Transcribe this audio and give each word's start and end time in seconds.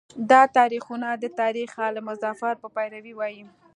دا 0.31 0.41
تاریخونه 0.57 1.07
د 1.23 1.25
تاریخ 1.39 1.71
آل 1.87 1.95
مظفر 2.07 2.53
په 2.61 2.67
پیروی 2.75 3.13
وایي. 3.15 3.43